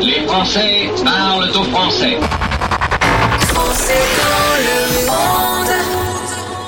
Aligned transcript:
Les 0.00 0.26
Français 0.26 0.88
parlent 1.04 1.50
au 1.50 1.64
français. 1.64 2.18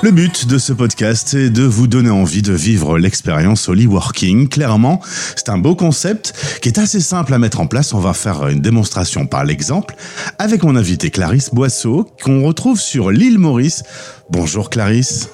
Le 0.03 0.11
but 0.11 0.45
de 0.45 0.59
ce 0.59 0.71
podcast 0.71 1.33
est 1.33 1.49
de 1.49 1.63
vous 1.63 1.87
donner 1.87 2.11
envie 2.11 2.43
de 2.43 2.53
vivre 2.53 2.99
l'expérience 2.99 3.67
Holly 3.69 3.87
Working. 3.87 4.49
Clairement, 4.49 4.99
c'est 5.35 5.49
un 5.49 5.57
beau 5.57 5.75
concept 5.75 6.59
qui 6.61 6.69
est 6.69 6.77
assez 6.77 6.99
simple 6.99 7.33
à 7.33 7.39
mettre 7.39 7.59
en 7.59 7.65
place. 7.65 7.93
On 7.95 7.99
va 7.99 8.13
faire 8.13 8.47
une 8.49 8.61
démonstration 8.61 9.25
par 9.25 9.45
l'exemple 9.45 9.95
avec 10.37 10.61
mon 10.61 10.75
invité 10.75 11.09
Clarisse 11.09 11.49
Boisseau 11.51 12.07
qu'on 12.23 12.43
retrouve 12.43 12.79
sur 12.79 13.09
l'île 13.09 13.39
Maurice. 13.39 13.81
Bonjour 14.29 14.69
Clarisse. 14.69 15.29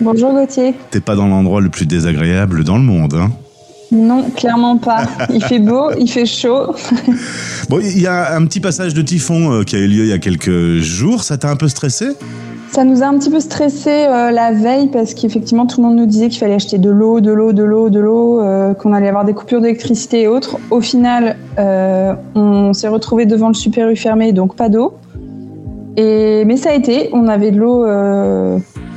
Bonjour 0.00 0.32
Gauthier. 0.32 0.74
T'es 0.90 1.00
pas 1.00 1.14
dans 1.14 1.28
l'endroit 1.28 1.60
le 1.60 1.68
plus 1.68 1.86
désagréable 1.86 2.64
dans 2.64 2.78
le 2.78 2.84
monde, 2.84 3.14
hein 3.14 3.30
non, 3.90 4.24
clairement 4.30 4.76
pas. 4.76 5.04
Il 5.32 5.42
fait 5.42 5.58
beau, 5.58 5.90
il 5.98 6.08
fait 6.08 6.26
chaud. 6.26 6.74
bon, 7.68 7.80
il 7.80 8.00
y 8.00 8.06
a 8.06 8.34
un 8.36 8.44
petit 8.44 8.60
passage 8.60 8.92
de 8.92 9.00
typhon 9.02 9.52
euh, 9.52 9.62
qui 9.62 9.76
a 9.76 9.78
eu 9.78 9.86
lieu 9.86 10.04
il 10.04 10.08
y 10.08 10.12
a 10.12 10.18
quelques 10.18 10.78
jours. 10.78 11.22
Ça 11.22 11.38
t'a 11.38 11.50
un 11.50 11.56
peu 11.56 11.68
stressé? 11.68 12.08
Ça 12.70 12.84
nous 12.84 13.02
a 13.02 13.06
un 13.06 13.18
petit 13.18 13.30
peu 13.30 13.40
stressé 13.40 13.88
euh, 13.90 14.30
la 14.30 14.52
veille 14.52 14.88
parce 14.88 15.14
qu'effectivement 15.14 15.64
tout 15.64 15.80
le 15.80 15.88
monde 15.88 15.96
nous 15.96 16.04
disait 16.04 16.28
qu'il 16.28 16.38
fallait 16.38 16.54
acheter 16.54 16.76
de 16.76 16.90
l'eau, 16.90 17.20
de 17.20 17.32
l'eau, 17.32 17.54
de 17.54 17.62
l'eau, 17.62 17.88
de 17.88 17.98
l'eau, 17.98 18.42
euh, 18.42 18.74
qu'on 18.74 18.92
allait 18.92 19.08
avoir 19.08 19.24
des 19.24 19.32
coupures 19.32 19.62
d'électricité 19.62 20.22
et 20.22 20.28
autres. 20.28 20.58
Au 20.70 20.82
final, 20.82 21.38
on 22.34 22.74
s'est 22.74 22.88
retrouvé 22.88 23.24
devant 23.24 23.48
le 23.48 23.54
Super 23.54 23.88
U 23.88 23.96
fermé, 23.96 24.32
donc 24.32 24.54
pas 24.54 24.68
d'eau. 24.68 24.98
Et 25.96 26.44
mais 26.44 26.58
ça 26.58 26.70
a 26.70 26.74
été, 26.74 27.08
on 27.14 27.26
avait 27.26 27.50
de 27.50 27.58
l'eau 27.58 27.84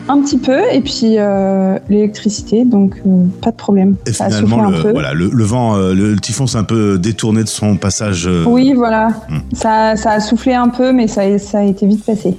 un 0.07 0.21
petit 0.21 0.37
peu, 0.37 0.59
et 0.71 0.81
puis 0.81 1.15
euh, 1.17 1.77
l'électricité, 1.89 2.65
donc 2.65 2.95
euh, 3.05 3.25
pas 3.41 3.51
de 3.51 3.55
problème. 3.55 3.95
Et 4.05 4.13
finalement, 4.13 4.69
le, 4.69 4.91
Voilà, 4.91 5.13
le, 5.13 5.43
vent, 5.43 5.75
euh, 5.75 5.93
le, 5.93 6.15
typhon 6.17 6.47
s'est 6.47 6.57
un 6.57 6.63
peu 6.63 6.97
détourné 6.97 7.43
de 7.43 7.49
son 7.49 7.77
passage. 7.77 8.29
Oui, 8.45 8.73
voilà. 8.73 9.09
Hmm. 9.29 9.39
Ça, 9.53 9.95
ça, 9.95 10.11
a 10.11 10.19
soufflé 10.19 10.53
un 10.53 10.69
peu, 10.69 10.91
mais 10.91 11.07
ça, 11.07 11.37
ça 11.39 11.59
a 11.59 11.63
été 11.63 11.87
vite 11.87 12.05
passé. 12.05 12.37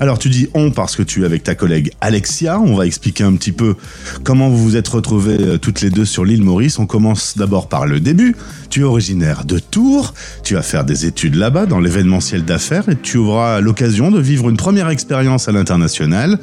Alors 0.00 0.18
tu 0.18 0.30
dis 0.30 0.48
on 0.54 0.70
parce 0.70 0.96
que 0.96 1.02
tu 1.02 1.22
es 1.22 1.26
avec 1.26 1.44
ta 1.44 1.54
collègue 1.54 1.92
Alexia. 2.00 2.58
On 2.58 2.74
va 2.74 2.86
expliquer 2.86 3.24
un 3.24 3.34
petit 3.34 3.52
peu 3.52 3.76
comment 4.24 4.48
vous 4.48 4.56
vous 4.56 4.76
êtes 4.76 4.88
retrouvées 4.88 5.58
toutes 5.60 5.82
les 5.82 5.90
deux 5.90 6.06
sur 6.06 6.24
l'île 6.24 6.42
Maurice. 6.42 6.78
On 6.78 6.86
commence 6.86 7.36
d'abord 7.36 7.68
par 7.68 7.86
le 7.86 8.00
début. 8.00 8.36
Tu 8.70 8.80
es 8.80 8.84
originaire 8.84 9.44
de 9.44 9.58
Tours. 9.58 10.14
Tu 10.44 10.54
vas 10.54 10.62
faire 10.62 10.84
des 10.84 11.04
études 11.04 11.34
là-bas 11.34 11.66
dans 11.66 11.78
l'événementiel 11.78 12.44
d'affaires 12.44 12.88
et 12.88 12.96
tu 12.96 13.18
auras 13.18 13.60
l'occasion 13.60 14.10
de 14.10 14.18
vivre 14.18 14.48
une 14.48 14.56
première 14.56 14.88
expérience 14.88 15.48
à 15.48 15.52
l'international. 15.52 16.38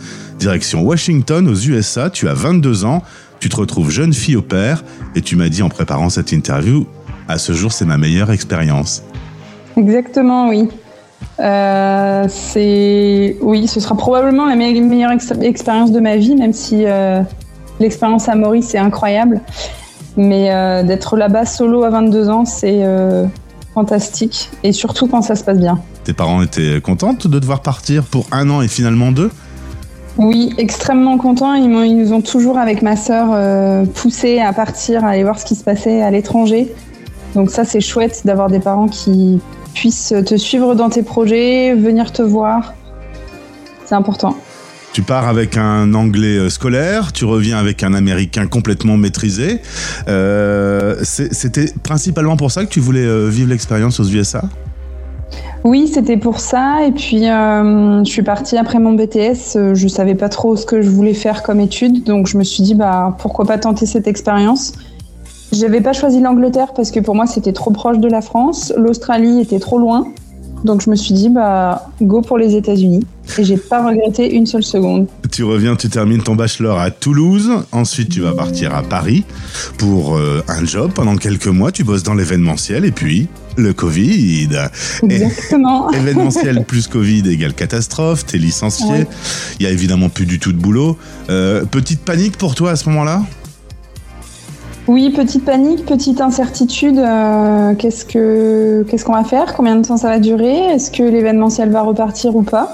Direction 0.48 0.82
Washington 0.82 1.46
aux 1.50 1.56
USA, 1.56 2.10
tu 2.10 2.30
as 2.30 2.34
22 2.34 2.86
ans, 2.86 3.04
tu 3.42 3.50
te 3.50 3.58
retrouves 3.58 3.92
jeune 3.92 4.14
fille 4.14 4.38
au 4.38 4.42
père 4.42 4.86
et 5.14 5.20
tu 5.20 5.36
m'as 5.36 5.50
dit 5.50 5.62
en 5.62 5.68
préparant 5.68 6.10
cette 6.10 6.32
interview, 6.32 6.88
à 7.28 7.38
ce 7.38 7.52
jour 7.52 7.74
c'est 7.74 7.84
ma 7.84 7.98
meilleure 7.98 8.32
expérience. 8.32 9.04
Exactement, 9.76 10.48
oui. 10.48 10.70
Euh, 11.42 12.28
c'est 12.30 13.36
oui, 13.42 13.68
ce 13.68 13.82
sera 13.82 13.98
probablement 13.98 14.46
la 14.46 14.56
meilleure 14.56 15.12
expérience 15.12 15.92
de 15.92 16.00
ma 16.00 16.16
vie, 16.16 16.38
même 16.38 16.54
si 16.54 16.86
euh, 16.86 17.22
l'expérience 17.82 18.30
à 18.30 18.36
Maurice 18.36 18.74
est 18.74 18.80
incroyable. 18.80 19.42
Mais 20.16 20.54
euh, 20.54 20.82
d'être 20.82 21.18
là-bas 21.18 21.44
solo 21.44 21.84
à 21.84 21.90
22 21.90 22.30
ans, 22.30 22.46
c'est 22.46 22.86
fantastique, 23.74 24.50
et 24.64 24.72
surtout 24.72 25.08
quand 25.08 25.24
ça 25.24 25.36
se 25.36 25.44
passe 25.44 25.60
bien. 25.60 25.78
Tes 26.06 26.14
parents 26.14 26.42
étaient 26.42 26.80
contentes 26.80 27.28
de 27.28 27.38
devoir 27.38 27.62
partir 27.62 28.04
pour 28.04 28.28
un 28.32 28.50
an 28.50 28.62
et 28.62 28.70
finalement 28.70 29.12
deux? 29.12 29.30
Oui, 30.18 30.54
extrêmement 30.58 31.18
content. 31.18 31.54
Ils, 31.54 31.70
nous 31.70 32.14
ont 32.14 32.22
toujours, 32.22 32.58
avec 32.58 32.82
ma 32.82 32.96
sœur, 32.96 33.30
euh, 33.32 33.86
poussé 33.86 34.40
à 34.40 34.52
partir, 34.52 35.06
à 35.06 35.10
aller 35.10 35.24
voir 35.24 35.40
ce 35.40 35.46
qui 35.46 35.56
se 35.56 35.64
passait 35.64 36.02
à 36.02 36.10
l'étranger. 36.10 36.74
Donc 37.36 37.52
ça, 37.52 37.66
c'est 37.66 37.82
chouette 37.82 38.22
d'avoir 38.26 38.50
des 38.50 38.60
parents 38.60 38.88
qui 38.88 39.40
puissent 39.74 40.14
te 40.26 40.36
suivre 40.36 40.74
dans 40.74 40.90
tes 40.90 41.04
projets, 41.04 41.76
venir 41.76 42.12
te 42.12 42.24
voir. 42.24 42.74
C'est 43.86 43.96
important. 43.96 44.36
Tu 44.94 45.04
pars 45.04 45.28
avec 45.28 45.58
un 45.58 45.94
anglais 45.94 46.38
euh, 46.38 46.50
scolaire, 46.50 47.14
tu 47.14 47.26
reviens 47.26 47.60
avec 47.60 47.84
un 47.84 47.94
américain 47.94 48.48
complètement 48.48 48.98
maîtrisé. 48.98 49.62
Euh, 50.08 50.96
c'était 51.04 51.72
principalement 51.84 52.38
pour 52.38 52.52
ça 52.52 52.66
que 52.66 52.70
tu 52.70 52.80
voulais 52.80 53.30
vivre 53.30 53.50
l'expérience 53.50 54.00
aux 54.00 54.06
USA 54.06 54.42
oui, 55.68 55.90
c'était 55.90 56.16
pour 56.16 56.40
ça. 56.40 56.86
Et 56.86 56.92
puis, 56.94 57.30
euh, 57.30 58.02
je 58.06 58.10
suis 58.10 58.24
partie 58.24 58.58
après 58.58 58.80
mon 58.80 58.94
BTS. 58.94 59.58
Euh, 59.58 59.76
je 59.76 59.88
savais 59.90 60.16
pas 60.16 60.30
trop 60.30 60.56
ce 60.56 60.66
que 60.66 60.82
je 60.82 60.90
voulais 60.90 61.14
faire 61.14 61.44
comme 61.44 61.60
étude, 61.60 62.06
donc 62.06 62.28
je 62.28 62.38
me 62.38 62.44
suis 62.44 62.64
dit, 62.64 62.74
bah, 62.74 63.18
pourquoi 63.20 63.44
pas 63.44 63.58
tenter 63.58 63.86
cette 63.86 64.08
expérience. 64.08 64.72
J'avais 65.52 65.82
pas 65.82 65.92
choisi 65.92 66.22
l'Angleterre 66.22 66.74
parce 66.74 66.92
que 66.92 67.00
pour 67.00 67.16
moi 67.16 67.26
c'était 67.26 67.54
trop 67.54 67.72
proche 67.72 68.00
de 68.00 68.08
la 68.10 68.22
France. 68.22 68.74
L'Australie 68.78 69.40
était 69.42 69.60
trop 69.60 69.78
loin. 69.78 70.08
Donc 70.64 70.82
je 70.82 70.90
me 70.90 70.96
suis 70.96 71.14
dit, 71.14 71.30
bah, 71.30 71.90
go 72.02 72.22
pour 72.22 72.38
les 72.38 72.56
États-Unis. 72.56 73.06
Et 73.38 73.44
j'ai 73.44 73.58
pas 73.58 73.86
regretté 73.86 74.34
une 74.34 74.46
seule 74.46 74.64
seconde. 74.64 75.08
Tu 75.32 75.44
reviens, 75.44 75.76
tu 75.76 75.90
termines 75.90 76.24
ton 76.24 76.36
bachelor 76.36 76.80
à 76.80 76.92
Toulouse. 76.92 77.52
Ensuite, 77.72 78.10
tu 78.10 78.22
vas 78.22 78.34
partir 78.34 78.74
à 78.74 78.84
Paris 78.84 79.26
pour 79.78 80.18
euh, 80.18 80.44
un 80.48 80.66
job 80.66 80.92
pendant 80.94 81.16
quelques 81.18 81.48
mois. 81.48 81.72
Tu 81.72 81.84
bosses 81.84 82.04
dans 82.04 82.14
l'événementiel 82.14 82.86
et 82.86 82.92
puis 82.92 83.28
le 83.58 83.74
Covid. 83.74 84.50
Exactement. 85.04 85.92
événementiel 85.94 86.64
plus 86.66 86.88
Covid 86.88 87.30
égale 87.30 87.54
catastrophe. 87.54 88.26
T'es 88.26 88.38
licencié. 88.38 89.06
Il 89.60 89.66
y 89.66 89.68
a 89.68 89.72
évidemment 89.72 90.10
plus 90.10 90.26
du 90.26 90.40
tout 90.40 90.54
de 90.54 90.58
boulot. 90.58 90.98
Euh, 91.30 91.66
petite 91.66 92.02
panique 92.02 92.38
pour 92.38 92.56
toi 92.56 92.72
à 92.72 92.76
ce 92.76 92.90
moment-là? 92.90 93.24
Oui, 94.88 95.10
petite 95.10 95.44
panique, 95.44 95.86
petite 95.86 96.22
incertitude. 96.22 96.98
Euh, 96.98 97.74
qu'est-ce 97.76 98.06
que 98.06 98.84
qu'est-ce 98.84 99.04
qu'on 99.04 99.14
va 99.14 99.26
faire 99.26 99.54
Combien 99.54 99.76
de 99.76 99.86
temps 99.86 99.98
ça 99.98 100.08
va 100.08 100.20
durer 100.20 100.56
Est-ce 100.56 100.92
que 100.92 101.04
l'événementiel 101.04 101.70
va 101.70 101.82
repartir 101.82 102.36
ou 102.36 102.44
pas? 102.44 102.74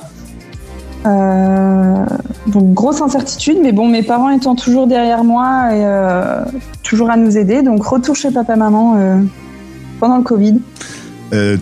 Euh, 1.07 2.05
Donc 2.47 2.73
grosse 2.73 3.01
incertitude, 3.01 3.57
mais 3.63 3.71
bon, 3.71 3.87
mes 3.87 4.03
parents 4.03 4.29
étant 4.29 4.55
toujours 4.55 4.85
derrière 4.85 5.23
moi 5.23 5.69
et 5.71 5.83
euh, 5.83 6.43
toujours 6.83 7.09
à 7.09 7.17
nous 7.17 7.35
aider, 7.35 7.63
donc 7.63 7.83
retour 7.83 8.15
chez 8.15 8.29
papa 8.29 8.55
maman 8.55 8.95
pendant 9.99 10.17
le 10.17 10.23
Covid. 10.23 10.59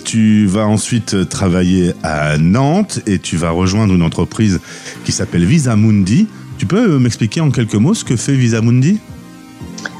tu 0.04 0.46
vas 0.48 0.68
ensuite 0.68 1.30
travailler 1.30 1.94
à 2.04 2.38
Nantes 2.38 3.00
et 3.08 3.20
tu 3.20 3.38
vas 3.38 3.52
rejoindre 3.52 3.94
une 3.94 4.04
entreprise 4.04 4.60
qui 5.06 5.14
s'appelle 5.14 5.46
Visa 5.46 5.78
Mundi. 5.78 6.28
Tu 6.58 6.66
peux 6.66 7.00
m'expliquer 7.00 7.40
en 7.40 7.52
quelques 7.52 7.76
mots 7.76 7.94
ce 7.94 8.04
que 8.04 8.18
fait 8.18 8.34
Visa 8.34 8.62
Mundi 8.62 9.00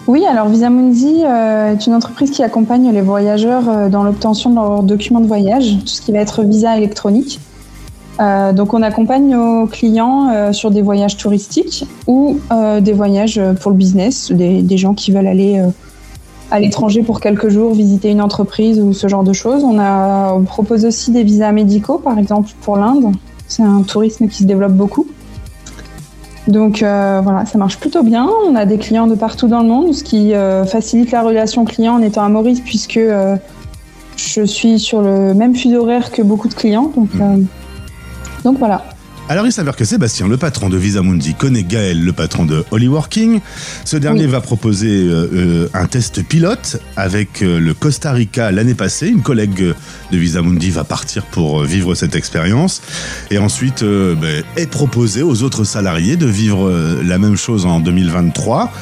oui, 0.08 0.26
alors 0.26 0.50
Visamundi 0.50 1.22
euh, 1.24 1.74
est 1.74 1.86
une 1.86 1.94
entreprise 1.94 2.32
qui 2.32 2.42
accompagne 2.42 2.92
les 2.92 3.02
voyageurs 3.02 3.70
euh, 3.70 3.90
dans 3.90 4.04
l'obtention 4.04 4.50
de 4.50 4.56
leurs 4.56 4.84
documents 4.84 5.20
de 5.20 5.28
voyage, 5.28 5.78
tout 5.80 5.88
ce 5.88 6.02
qui 6.02 6.12
va 6.12 6.20
être 6.20 6.44
visa 6.44 6.76
électronique. 6.76 7.40
Euh, 8.20 8.52
donc 8.52 8.74
on 8.74 8.82
accompagne 8.82 9.30
nos 9.30 9.68
clients 9.68 10.54
sur 10.54 10.70
des 10.72 10.82
voyages 10.82 11.18
touristiques 11.18 11.86
ou 12.08 12.40
des 12.82 12.94
voyages 12.94 13.42
pour 13.62 13.72
le 13.72 13.78
business, 13.78 14.32
des, 14.32 14.78
gens 14.78 14.94
qui 14.94 15.12
veulent 15.12 15.28
aller 15.28 15.64
à 16.52 16.60
l'étranger 16.60 17.04
pour 17.04 17.20
quelques 17.20 17.50
jours, 17.50 17.74
visiter 17.74 18.10
une 18.10 18.22
entreprise 18.22 18.80
ou 18.80 18.94
ce 18.94 19.08
genre 19.08 19.24
de 19.24 19.34
choses. 19.34 19.64
On, 19.64 20.44
propose 20.44 20.86
aussi 20.86 21.12
des 21.12 21.24
visas 21.24 21.52
médicaux, 21.52 21.98
par 21.98 22.20
exemple 22.20 22.50
pour 22.62 22.76
l'Inde. 22.76 23.14
C'est 23.48 23.64
un 23.64 23.82
tourisme 23.82 24.28
qui 24.28 24.40
se 24.40 24.44
développe 24.44 24.74
beaucoup. 24.74 25.08
Donc 26.48 26.82
euh, 26.82 27.22
voilà, 27.24 27.46
ça 27.46 27.58
marche 27.58 27.78
plutôt 27.78 28.04
bien. 28.04 28.28
On 28.48 28.56
a 28.56 28.66
des 28.66 28.78
clients 28.78 29.08
de 29.08 29.16
partout 29.16 29.48
dans 29.48 29.62
le 29.62 29.68
monde, 29.68 29.94
ce 29.94 30.04
qui 30.04 30.34
euh, 30.34 30.66
facilite 30.66 31.12
la 31.12 31.22
relation 31.22 31.66
client 31.66 31.96
en 31.96 32.02
étant 32.02 32.24
à 32.24 32.30
Maurice, 32.30 32.62
puisque 32.62 32.98
euh, 32.98 33.36
je 34.16 34.44
suis 34.44 34.80
sur 34.80 35.02
le 35.02 35.34
même 35.34 35.56
fuseau 35.56 35.82
horaire 35.82 36.12
que 36.12 36.22
beaucoup 36.22 36.48
de 36.48 36.54
clients. 36.54 36.92
Donc, 36.96 37.14
mmh. 37.14 37.46
donc 38.44 38.58
voilà. 38.58 38.84
Alors 39.32 39.46
il 39.46 39.54
s'avère 39.54 39.78
que 39.78 39.86
Sébastien, 39.86 40.28
le 40.28 40.36
patron 40.36 40.68
de 40.68 40.76
Visamundi, 40.76 41.36
connaît 41.36 41.64
Gaël, 41.64 42.04
le 42.04 42.12
patron 42.12 42.44
de 42.44 42.66
Hollyworking. 42.70 43.40
Ce 43.86 43.96
dernier 43.96 44.28
va 44.28 44.42
proposer 44.42 44.90
euh, 44.90 45.30
euh, 45.34 45.70
un 45.74 45.86
test 45.86 46.22
pilote 46.22 46.82
avec 46.98 47.42
euh, 47.42 47.58
le 47.58 47.74
Costa 47.74 48.12
Rica 48.12 48.52
l'année 48.52 48.74
passée. 48.74 49.08
Une 49.08 49.22
collègue 49.22 49.74
de 50.12 50.18
Visamundi 50.18 50.70
va 50.70 50.84
partir 50.84 51.24
pour 51.24 51.64
vivre 51.64 51.96
cette 51.96 52.14
expérience. 52.14 52.82
Et 53.30 53.38
ensuite 53.38 53.86
ben, 53.86 54.44
est 54.58 54.70
proposé 54.70 55.22
aux 55.22 55.44
autres 55.44 55.64
salariés 55.64 56.18
de 56.18 56.28
vivre 56.28 56.70
la 57.02 57.18
même 57.18 57.38
chose 57.38 57.66
en 57.66 57.80
2023. 57.80 58.74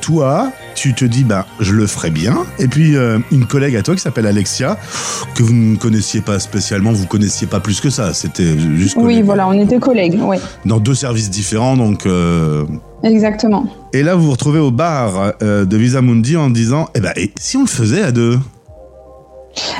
toi, 0.00 0.52
tu 0.76 0.94
te 0.94 1.04
dis 1.04 1.24
bah 1.24 1.46
je 1.58 1.72
le 1.72 1.86
ferai 1.86 2.10
bien. 2.10 2.44
Et 2.60 2.68
puis 2.68 2.96
euh, 2.96 3.18
une 3.32 3.46
collègue 3.46 3.74
à 3.74 3.82
toi 3.82 3.94
qui 3.94 4.00
s'appelle 4.00 4.26
Alexia 4.26 4.78
que 5.34 5.42
vous 5.42 5.52
ne 5.52 5.76
connaissiez 5.76 6.20
pas 6.20 6.38
spécialement 6.38 6.92
vous 6.92 7.06
connaissiez 7.06 7.48
pas 7.48 7.58
plus 7.58 7.80
que 7.80 7.90
ça. 7.90 8.14
C'était 8.14 8.56
juste 8.76 8.96
oui 8.98 9.22
voilà 9.22 9.48
on 9.48 9.52
était 9.52 9.78
collègues 9.78 10.18
oui 10.22 10.36
dans 10.64 10.78
deux 10.78 10.94
services 10.94 11.30
différents 11.30 11.76
donc 11.76 12.06
euh, 12.06 12.64
exactement. 13.02 13.66
Et 13.92 14.02
là 14.02 14.14
vous 14.14 14.26
vous 14.26 14.32
retrouvez 14.32 14.60
au 14.60 14.70
bar 14.70 15.32
euh, 15.42 15.64
de 15.64 15.76
Visa 15.76 16.02
Mundi 16.02 16.36
en 16.36 16.50
disant 16.50 16.86
eh 16.94 17.00
ben 17.00 17.12
et 17.16 17.32
si 17.40 17.56
on 17.56 17.62
le 17.62 17.66
faisait 17.66 18.02
à 18.02 18.12
deux? 18.12 18.38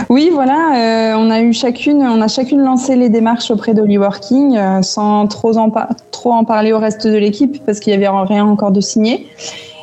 Oui, 0.08 0.30
voilà, 0.32 1.14
on 1.18 1.30
a 1.30 1.42
eu 1.42 1.52
chacune, 1.52 2.02
on 2.02 2.22
a 2.22 2.28
chacune 2.28 2.62
lancé 2.62 2.96
les 2.96 3.10
démarches 3.10 3.50
auprès 3.50 3.74
d'Hollyworking 3.74 4.56
euh, 4.56 4.80
sans 4.80 5.26
trop 5.26 5.58
en, 5.58 5.70
trop 6.10 6.32
en 6.32 6.44
parler 6.44 6.72
au 6.72 6.78
reste 6.78 7.06
de 7.06 7.16
l'équipe 7.16 7.62
parce 7.66 7.80
qu'il 7.80 7.92
y 7.92 7.96
avait 7.96 8.08
rien 8.08 8.46
encore 8.46 8.70
de 8.70 8.80
signé. 8.80 9.26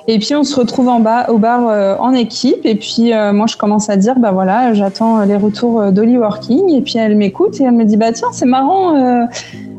Et 0.07 0.19
puis 0.19 0.35
on 0.35 0.43
se 0.43 0.55
retrouve 0.59 0.89
en 0.89 0.99
bas 0.99 1.29
au 1.29 1.37
bar 1.37 1.99
en 2.01 2.13
équipe. 2.13 2.65
Et 2.65 2.75
puis 2.75 3.11
moi 3.33 3.45
je 3.47 3.57
commence 3.57 3.89
à 3.89 3.95
dire 3.95 4.15
bah 4.19 4.31
voilà, 4.31 4.73
j'attends 4.73 5.21
les 5.23 5.35
retours 5.35 5.91
d'Holly 5.91 6.17
Working. 6.17 6.69
Et 6.71 6.81
puis 6.81 6.97
elle 6.97 7.15
m'écoute 7.15 7.59
et 7.61 7.63
elle 7.63 7.71
me 7.71 7.85
dit 7.85 7.97
bah 7.97 8.11
tiens 8.11 8.29
c'est 8.31 8.45
marrant. 8.45 9.27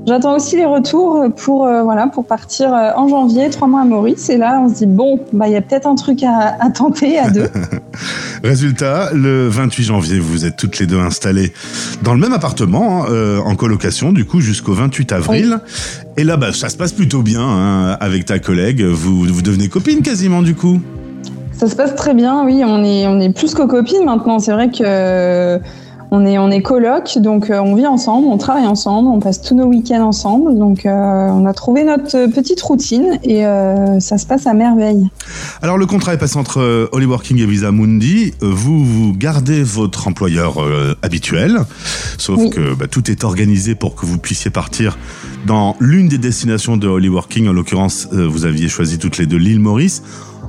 J'attends 0.07 0.37
aussi 0.37 0.57
les 0.57 0.65
retours 0.65 1.27
pour 1.37 1.67
voilà 1.67 2.07
pour 2.07 2.25
partir 2.25 2.71
en 2.97 3.09
janvier, 3.09 3.51
trois 3.51 3.69
mois 3.69 3.83
à 3.83 3.85
Maurice. 3.85 4.31
Et 4.31 4.39
là, 4.39 4.61
on 4.63 4.69
se 4.69 4.75
dit 4.77 4.87
bon, 4.87 5.21
bah 5.33 5.47
il 5.47 5.53
y 5.53 5.57
a 5.57 5.61
peut-être 5.61 5.87
un 5.87 5.95
truc 5.95 6.23
à, 6.23 6.57
à 6.59 6.71
tenter 6.71 7.19
à 7.19 7.31
deux. 7.31 7.49
Résultat, 8.45 9.09
le 9.15 9.49
28 9.49 9.85
janvier, 9.85 10.19
vous 10.19 10.45
êtes 10.45 10.57
toutes 10.59 10.79
les 10.79 10.85
deux 10.85 10.99
installées 10.99 11.55
dans 12.03 12.13
le 12.13 12.21
même 12.21 12.35
appartement, 12.35 13.05
hein, 13.05 13.07
euh, 13.09 13.39
en 13.39 13.57
colocation, 13.57 14.13
du 14.13 14.27
coup, 14.27 14.43
jusqu'au 14.43 14.75
28 14.75 15.13
avril. 15.13 15.61
Et 16.19 16.25
là, 16.25 16.37
bah, 16.37 16.53
ça 16.53 16.69
se 16.69 16.77
passe 16.77 16.93
plutôt 16.93 17.23
bien 17.23 17.41
hein, 17.41 17.97
avec 18.01 18.27
ta 18.27 18.39
collègue. 18.39 18.83
Vous, 18.83 19.25
vous 19.25 19.41
devenez 19.41 19.69
copine 19.69 20.03
quasiment, 20.03 20.43
du 20.43 20.55
coup? 20.55 20.83
Ça 21.53 21.69
se 21.69 21.75
passe 21.75 21.95
très 21.95 22.13
bien, 22.13 22.45
oui. 22.45 22.63
On 22.67 22.85
est, 22.85 23.07
on 23.07 23.19
est 23.19 23.33
plus 23.33 23.55
que 23.55 23.67
copines 23.67 24.05
maintenant. 24.05 24.39
C'est 24.39 24.53
vrai 24.53 24.71
que 24.71 25.59
on 26.15 26.25
est, 26.25 26.39
on 26.39 26.51
est 26.51 26.63
coloc, 26.63 27.19
donc 27.19 27.51
euh, 27.51 27.59
on 27.59 27.75
vit 27.75 27.87
ensemble, 27.87 28.29
on 28.29 28.39
travaille 28.39 28.67
ensemble, 28.67 29.09
on 29.09 29.19
passe 29.19 29.43
tous 29.43 29.55
nos 29.55 29.65
week-ends 29.65 30.07
ensemble. 30.07 30.57
Donc 30.57 30.87
euh, 30.87 30.91
on 30.91 31.45
a 31.45 31.53
trouvé 31.53 31.83
notre 31.83 32.27
petite 32.27 32.61
routine 32.63 33.19
et 33.25 33.45
euh, 33.45 33.99
ça 33.99 34.17
se 34.17 34.27
passe 34.27 34.47
à 34.47 34.55
merveille. 34.55 35.09
Alors 35.61 35.77
le 35.77 35.87
contrat 35.87 36.15
est 36.15 36.19
passé 36.19 36.39
entre 36.39 36.89
Holly 36.93 37.07
Working 37.07 37.41
et 37.41 37.47
Visa 37.47 37.73
Mundi. 37.73 38.33
Vous, 38.41 38.85
vous 38.85 39.13
gardez 39.13 39.63
votre 39.63 40.07
employeur 40.07 40.59
habituel, 41.03 41.61
sauf 42.19 42.51
que 42.51 42.75
bah, 42.75 42.87
tout 42.87 43.11
est 43.11 43.25
organisé 43.25 43.75
pour 43.75 43.97
que 43.97 44.07
vous 44.07 44.19
puissiez 44.19 44.51
partir 44.51 44.97
dans 45.47 45.77
l'une 45.81 46.09
des 46.09 46.19
destinations 46.19 46.77
de 46.77 46.87
Holly 46.87 47.09
Working. 47.09 47.49
En 47.49 47.53
l'occurrence, 47.53 48.09
vous 48.13 48.45
aviez 48.45 48.69
choisi 48.69 48.99
toutes 48.99 49.19
les 49.19 49.27
deux 49.27 49.37
l'île 49.37 49.61
Maurice. 49.61 50.03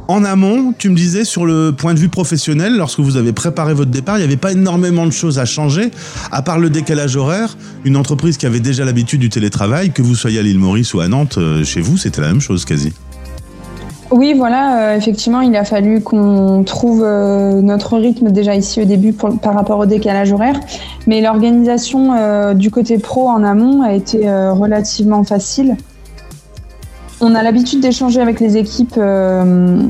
En 0.07 0.24
amont, 0.24 0.72
tu 0.78 0.90
me 0.90 0.96
disais, 0.96 1.25
sur 1.25 1.48
le 1.48 1.72
point 1.72 1.96
de 1.96 2.00
vue 2.00 2.10
professionnel, 2.10 2.78
lorsque 2.78 3.00
vous 3.00 3.18
avez 3.18 3.34
préparé 3.34 3.74
votre 3.74 3.90
départ, 3.90 4.18
il 4.18 4.19
n'y 4.19 4.25
avait 4.25 4.38
pas 4.38 4.52
énormément 4.52 5.07
de 5.07 5.12
choses 5.12 5.40
à 5.40 5.46
changer, 5.46 5.90
à 6.31 6.44
part 6.44 6.60
le 6.60 6.69
décalage 6.69 7.16
horaire. 7.16 7.57
Une 7.86 7.98
entreprise 7.98 8.38
qui 8.38 8.46
avait 8.46 8.60
déjà 8.60 8.86
l'habitude 8.86 9.19
du 9.19 9.30
télétravail, 9.30 9.90
que 9.90 10.04
vous 10.04 10.13
soyez 10.13 10.38
à 10.40 10.44
l'île 10.44 10.60
Maurice 10.60 10.94
ou 10.94 11.00
à 11.00 11.07
Nantes, 11.07 11.40
euh, 11.40 11.63
chez 11.63 11.81
vous, 11.81 11.98
c'était 11.98 12.22
la 12.22 12.28
même 12.28 12.40
chose 12.40 12.66
quasi. 12.66 12.94
Oui, 14.12 14.36
voilà, 14.38 14.92
euh, 14.92 14.98
effectivement, 14.98 15.42
il 15.42 15.56
a 15.56 15.63
fallu 15.63 16.02
qu'on 16.02 16.63
trouve 16.63 17.02
euh, 17.04 17.60
notre 17.62 17.98
rythme 17.98 18.30
déjà 18.30 18.54
ici 18.54 18.80
au 18.80 18.86
début 18.86 19.12
par 19.12 19.56
rapport 19.56 19.80
au 19.80 19.88
décalage 19.88 20.31
horaire. 20.31 20.60
Mais 21.07 21.19
l'organisation 21.19 22.54
du 22.54 22.69
côté 22.69 23.00
pro 23.00 23.28
en 23.28 23.44
amont 23.44 23.81
a 23.81 23.94
été 23.94 24.30
relativement 24.52 25.24
facile. 25.24 25.75
On 27.22 27.34
a 27.34 27.44
l'habitude 27.44 27.80
d'échanger 27.80 28.20
avec 28.20 28.40
les 28.40 28.58
équipes 28.58 28.96
euh, 28.98 29.82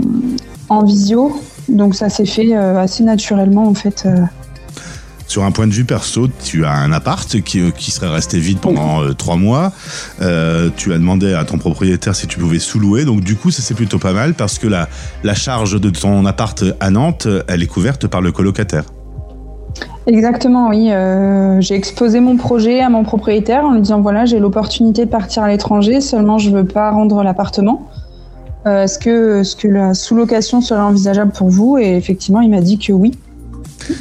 en 0.69 0.83
visio, 0.83 1.41
donc 1.67 1.95
ça 1.95 2.09
s'est 2.09 2.25
fait 2.25 2.55
euh, 2.55 2.79
assez 2.79 3.03
naturellement 3.03 3.67
en 3.67 3.73
fait. 3.73 4.03
Euh. 4.05 4.15
Sur 5.27 5.43
un 5.43 5.51
point 5.51 5.65
de 5.65 5.73
vue 5.73 5.85
perso, 5.85 6.27
tu 6.43 6.65
as 6.65 6.71
un 6.71 6.91
appart 6.91 7.41
qui, 7.41 7.71
qui 7.71 7.89
serait 7.89 8.09
resté 8.09 8.37
vide 8.37 8.59
pendant 8.59 9.11
trois 9.15 9.37
mois. 9.37 9.73
tu 10.19 10.93
as 10.93 10.97
demandé 10.97 11.33
à 11.33 11.43
ton 11.45 11.57
propriétaire 11.57 12.15
si 12.15 12.27
tu 12.27 12.37
pouvais 12.37 12.59
sous-louer. 12.59 13.05
Donc 13.05 13.21
du 13.21 13.35
coup, 13.35 13.49
ça 13.49 13.63
c'est 13.63 13.73
plutôt 13.73 13.97
pas 13.97 14.13
mal 14.13 14.35
parce 14.35 14.59
que 14.59 14.67
la, 14.67 14.87
la 15.23 15.33
charge 15.33 15.81
de 15.81 15.89
ton 15.89 16.27
appart 16.27 16.63
à 16.79 16.91
Nantes, 16.91 17.27
elle 17.47 17.63
est 17.63 17.67
couverte 17.67 18.05
par 18.05 18.21
le 18.21 18.31
colocataire. 18.31 18.83
Exactement, 20.07 20.69
oui. 20.69 20.91
Euh, 20.91 21.59
j'ai 21.61 21.75
exposé 21.75 22.19
mon 22.19 22.37
projet 22.37 22.81
à 22.81 22.89
mon 22.89 23.03
propriétaire 23.03 23.65
en 23.65 23.73
lui 23.73 23.81
disant 23.81 24.01
voilà, 24.01 24.25
j'ai 24.25 24.39
l'opportunité 24.39 25.05
de 25.05 25.09
partir 25.09 25.43
à 25.43 25.47
l'étranger, 25.47 25.99
seulement 25.99 26.37
je 26.37 26.51
ne 26.51 26.57
veux 26.57 26.65
pas 26.65 26.91
rendre 26.91 27.23
l'appartement. 27.23 27.89
Euh, 28.67 28.83
est-ce 28.83 28.99
que, 28.99 29.39
est 29.39 29.43
-ce 29.43 29.55
que 29.55 29.67
la 29.67 29.93
sous-location 29.93 30.61
serait 30.61 30.81
envisageable 30.81 31.31
pour 31.31 31.49
vous? 31.49 31.77
Et 31.77 31.95
effectivement, 31.97 32.41
il 32.41 32.49
m'a 32.49 32.61
dit 32.61 32.77
que 32.77 32.93
oui. 32.93 33.11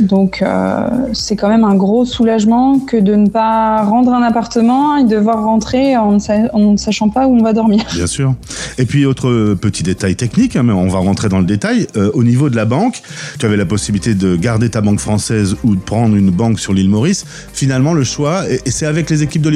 Donc 0.00 0.40
euh, 0.40 0.88
c'est 1.12 1.36
quand 1.36 1.48
même 1.48 1.64
un 1.64 1.74
gros 1.74 2.04
soulagement 2.04 2.78
que 2.78 2.96
de 2.96 3.14
ne 3.14 3.28
pas 3.28 3.82
rendre 3.84 4.12
un 4.12 4.22
appartement 4.22 4.96
et 4.96 5.04
devoir 5.04 5.44
rentrer 5.44 5.96
en 5.96 6.12
ne, 6.12 6.76
sachant 6.76 7.08
pas 7.08 7.26
où 7.26 7.36
on 7.36 7.42
va 7.42 7.52
dormir. 7.52 7.84
Bien 7.94 8.06
sûr. 8.06 8.34
Et 8.78 8.86
puis 8.86 9.06
autre 9.06 9.54
petit 9.54 9.82
détail 9.82 10.16
technique, 10.16 10.56
hein, 10.56 10.62
mais 10.62 10.72
on 10.72 10.88
va 10.88 10.98
rentrer 10.98 11.28
dans 11.28 11.38
le 11.38 11.46
détail. 11.46 11.86
Euh, 11.96 12.10
au 12.14 12.24
niveau 12.24 12.50
de 12.50 12.56
la 12.56 12.64
banque, 12.64 13.02
tu 13.38 13.46
avais 13.46 13.56
la 13.56 13.66
possibilité 13.66 14.14
de 14.14 14.36
garder 14.36 14.70
ta 14.70 14.80
banque 14.80 15.00
française 15.00 15.56
ou 15.64 15.76
de 15.76 15.80
prendre 15.80 16.16
une 16.16 16.30
banque 16.30 16.58
sur 16.58 16.72
l'île 16.72 16.90
Maurice. 16.90 17.24
Finalement, 17.52 17.94
le 17.94 18.04
choix, 18.04 18.48
et, 18.48 18.60
c'est 18.70 18.86
avec 18.86 19.10
les 19.10 19.22
équipes 19.22 19.42
de 19.42 19.54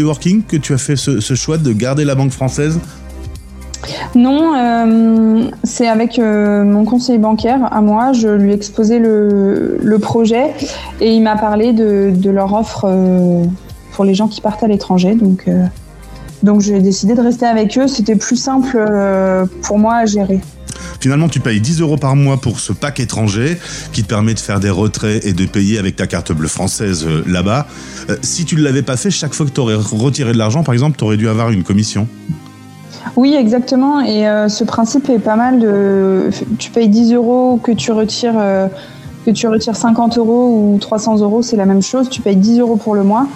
que 0.49 0.57
tu 0.57 0.73
as 0.73 0.79
fait 0.79 0.97
ce 0.97 1.35
choix 1.35 1.59
de 1.59 1.73
garder 1.73 2.05
la 2.05 2.15
banque 2.15 2.31
française 2.31 2.79
non, 4.15 4.55
euh, 4.57 5.51
c'est 5.65 5.89
avec 5.89 6.19
euh, 6.19 6.65
mon 6.65 6.85
conseiller 6.85 7.19
bancaire 7.19 7.73
à 7.73 7.81
moi. 7.81 8.13
Je 8.13 8.29
lui 8.29 8.51
ai 8.51 8.55
exposé 8.55 8.99
le, 8.99 9.99
projet 10.01 10.55
et 11.01 11.13
il 11.13 11.23
m'a 11.23 11.37
parlé 11.37 11.73
de, 11.73 12.31
leur 12.31 12.55
offre 12.55 12.87
euh, 12.89 13.45
pour 13.93 14.05
les 14.05 14.15
gens 14.15 14.29
qui 14.29 14.41
partent 14.41 14.63
à 14.63 14.69
l'étranger. 14.69 15.15
Donc, 15.15 15.47
donc 16.43 16.61
j'ai 16.61 16.81
décidé 16.81 17.15
de 17.15 17.21
rester 17.21 17.47
avec 17.47 17.77
eux. 17.79 17.89
C'était 17.89 18.17
plus 18.17 18.37
simple 18.37 18.79
pour 19.63 19.79
moi 19.79 19.97
à 19.97 20.07
gérer. 20.07 20.41
Finalement, 21.01 21.29
tu 21.29 21.41
payes 21.41 21.61
10 21.61 21.81
euros 21.81 21.97
par 21.97 22.15
mois 22.15 22.41
pour 22.41 22.61
ce 22.61 22.73
pack 22.73 23.01
étranger 23.01 23.59
qui 23.93 24.05
te 24.05 24.09
permet 24.09 24.35
de 24.35 24.39
faire 24.39 24.61
des 24.61 24.71
retraits 24.71 25.25
et 25.25 25.33
de 25.33 25.47
payer 25.47 25.79
avec 25.79 25.97
ta 25.97 26.07
carte 26.07 26.33
bleue 26.33 26.49
française 26.49 27.07
là-bas. 27.27 27.67
si 28.23 28.45
tu 28.45 28.55
ne 28.55 28.63
l'avais 28.63 28.83
pas 28.83 28.97
fait, 28.97 29.11
chaque 29.11 29.35
fois 29.35 29.47
que 29.47 29.51
tu 29.51 29.61
aurais 29.61 29.75
retiré 29.75 30.33
de 30.33 30.39
l'argent, 30.39 30.63
par 30.63 30.75
exemple, 30.75 30.97
tu 30.97 31.05
aurais 31.05 31.17
dû 31.17 31.29
avoir 31.29 31.51
une 31.51 31.65
commission. 31.65 32.09
Oui, 33.17 33.35
exactement. 33.35 34.01
Et 34.01 34.29
euh, 34.29 34.49
ce 34.49 34.65
principe 34.65 35.09
est 35.09 35.19
pas 35.19 35.37
mal 35.37 35.59
de. 35.59 36.31
Tu 36.59 36.71
payes 36.71 36.89
10 36.89 37.15
euros, 37.15 37.61
que 37.63 37.73
tu 37.73 37.93
retires, 37.93 38.37
euh, 38.37 38.69
que 39.27 39.31
tu 39.31 39.47
retires 39.47 39.77
50 39.77 40.19
euros 40.19 40.73
ou 40.75 40.79
300 40.79 41.19
euros, 41.19 41.43
c'est 41.43 41.57
la 41.57 41.67
même 41.67 41.83
chose. 41.83 42.09
Tu 42.09 42.21
payes 42.21 42.37
10 42.37 42.61
euros 42.61 42.77
pour 42.77 42.95
le 42.95 43.03
mois 43.03 43.27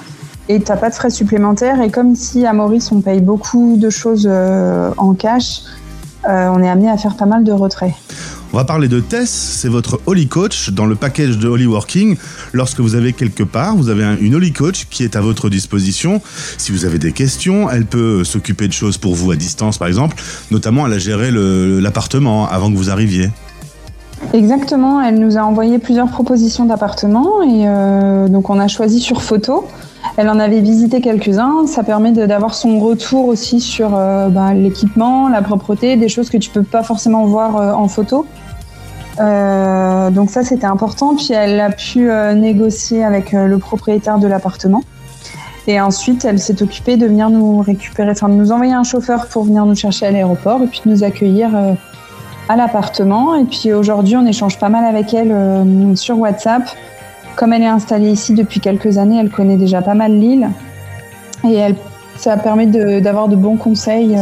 et 0.48 0.60
tu 0.60 0.70
n'as 0.70 0.76
pas 0.76 0.90
de 0.90 0.94
frais 0.94 1.10
supplémentaires. 1.10 1.80
Et 1.80 1.90
comme 1.90 2.12
ici 2.12 2.46
à 2.46 2.52
Maurice, 2.52 2.90
on 2.92 3.00
paye 3.00 3.20
beaucoup 3.20 3.76
de 3.76 3.90
choses 3.90 4.28
euh, 4.30 4.90
en 4.96 5.14
cash, 5.14 5.62
on 6.24 6.62
est 6.62 6.68
amené 6.68 6.88
à 6.88 6.96
faire 6.96 7.16
pas 7.16 7.26
mal 7.26 7.42
de 7.42 7.52
retraits. 7.52 7.94
On 8.54 8.58
va 8.58 8.64
parler 8.64 8.88
de 8.88 9.00
Tess, 9.00 9.30
c'est 9.30 9.68
votre 9.68 9.98
Holy 10.04 10.28
Coach 10.28 10.68
dans 10.72 10.84
le 10.84 10.94
package 10.94 11.38
de 11.38 11.48
Holy 11.48 11.64
Working. 11.64 12.18
Lorsque 12.52 12.80
vous 12.80 12.96
avez 12.96 13.14
quelque 13.14 13.44
part, 13.44 13.74
vous 13.76 13.88
avez 13.88 14.04
une 14.20 14.34
Holy 14.34 14.52
Coach 14.52 14.88
qui 14.90 15.04
est 15.04 15.16
à 15.16 15.22
votre 15.22 15.48
disposition. 15.48 16.20
Si 16.58 16.70
vous 16.70 16.84
avez 16.84 16.98
des 16.98 17.12
questions, 17.12 17.70
elle 17.70 17.86
peut 17.86 18.24
s'occuper 18.24 18.68
de 18.68 18.74
choses 18.74 18.98
pour 18.98 19.14
vous 19.14 19.30
à 19.30 19.36
distance 19.36 19.78
par 19.78 19.88
exemple, 19.88 20.16
notamment 20.50 20.86
elle 20.86 20.92
a 20.92 20.98
géré 20.98 21.30
l'appartement 21.32 22.46
avant 22.46 22.70
que 22.70 22.76
vous 22.76 22.90
arriviez. 22.90 23.30
Exactement, 24.34 25.00
elle 25.00 25.18
nous 25.18 25.38
a 25.38 25.42
envoyé 25.42 25.78
plusieurs 25.78 26.08
propositions 26.08 26.66
d'appartements 26.66 27.42
et 27.42 27.66
euh, 27.66 28.28
donc 28.28 28.50
on 28.50 28.58
a 28.58 28.68
choisi 28.68 29.00
sur 29.00 29.22
photo. 29.22 29.66
Elle 30.16 30.28
en 30.28 30.38
avait 30.38 30.60
visité 30.60 31.00
quelques-uns. 31.00 31.66
Ça 31.66 31.82
permet 31.82 32.12
d'avoir 32.12 32.54
son 32.54 32.78
retour 32.80 33.28
aussi 33.28 33.60
sur 33.60 33.92
euh, 33.94 34.28
bah, 34.28 34.52
l'équipement, 34.52 35.28
la 35.28 35.42
propreté, 35.42 35.96
des 35.96 36.08
choses 36.08 36.28
que 36.28 36.36
tu 36.36 36.50
peux 36.50 36.62
pas 36.62 36.82
forcément 36.82 37.24
voir 37.24 37.56
euh, 37.56 37.72
en 37.72 37.88
photo. 37.88 38.26
Euh, 39.20 40.10
donc 40.10 40.30
ça, 40.30 40.42
c'était 40.42 40.66
important. 40.66 41.14
Puis 41.16 41.32
elle 41.32 41.60
a 41.60 41.70
pu 41.70 42.10
euh, 42.10 42.34
négocier 42.34 43.04
avec 43.04 43.34
euh, 43.34 43.46
le 43.46 43.58
propriétaire 43.58 44.18
de 44.18 44.26
l'appartement. 44.26 44.82
Et 45.66 45.80
ensuite, 45.80 46.24
elle 46.24 46.38
s'est 46.38 46.60
occupée 46.62 46.96
de 46.96 47.06
venir 47.06 47.30
nous 47.30 47.60
récupérer, 47.60 48.10
enfin 48.10 48.28
de 48.28 48.34
nous 48.34 48.50
envoyer 48.50 48.72
un 48.72 48.82
chauffeur 48.82 49.28
pour 49.28 49.44
venir 49.44 49.64
nous 49.64 49.76
chercher 49.76 50.06
à 50.06 50.10
l'aéroport 50.10 50.60
et 50.62 50.66
puis 50.66 50.80
de 50.84 50.90
nous 50.90 51.04
accueillir 51.04 51.50
à 52.48 52.56
l'appartement. 52.56 53.36
Et 53.36 53.44
puis 53.44 53.72
aujourd'hui, 53.72 54.16
on 54.16 54.26
échange 54.26 54.58
pas 54.58 54.68
mal 54.68 54.84
avec 54.84 55.14
elle 55.14 55.32
sur 55.94 56.18
WhatsApp. 56.18 56.64
Comme 57.36 57.52
elle 57.52 57.62
est 57.62 57.66
installée 57.66 58.10
ici 58.10 58.34
depuis 58.34 58.58
quelques 58.58 58.98
années, 58.98 59.20
elle 59.20 59.30
connaît 59.30 59.56
déjà 59.56 59.82
pas 59.82 59.94
mal 59.94 60.18
l'île. 60.18 60.50
Et 61.44 61.60
ça 62.16 62.36
permet 62.38 62.66
d'avoir 63.00 63.28
de, 63.28 63.36
bons 63.36 63.56
conseils 63.56 64.18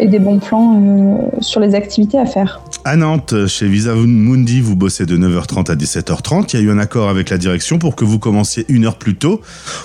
et 0.00 0.08
des 0.08 0.18
bons 0.18 0.40
plans 0.40 1.20
sur 1.40 1.60
les 1.60 1.76
activités 1.76 2.18
à 2.18 2.26
faire. 2.26 2.60
À 2.84 2.96
Nantes, 2.96 3.46
chez 3.48 3.66
Visa 3.66 3.94
Mundi, 3.94 4.60
vous 4.60 4.76
bossez 4.76 5.04
de 5.04 5.16
9h30 5.16 5.70
à 5.70 5.74
17h30. 5.74 6.50
Il 6.52 6.60
y 6.60 6.62
a 6.62 6.66
eu 6.66 6.70
un 6.70 6.78
accord 6.78 7.08
avec 7.08 7.28
la 7.28 7.36
direction 7.36 7.78
pour 7.78 7.96
que 7.96 8.04
vous 8.04 8.18
commenciez 8.18 8.64
une 8.68 8.86
heure 8.86 8.96
plus 8.96 9.16
tôt, 9.16 9.40